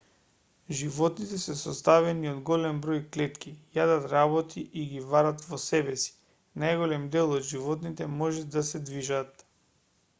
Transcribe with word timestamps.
животните 0.77 1.37
се 1.41 1.53
составени 1.63 2.29
од 2.29 2.39
голем 2.49 2.79
број 2.85 3.03
клетки 3.17 3.51
јадат 3.79 4.07
работи 4.15 4.63
и 4.83 4.89
ги 4.93 5.03
варат 5.11 5.45
во 5.49 5.59
себеси 5.65 6.15
најголемиот 6.63 7.13
дел 7.17 7.35
од 7.41 7.47
животните 7.51 8.09
може 8.23 8.47
да 8.57 8.65
се 8.71 8.81
движат 8.91 9.45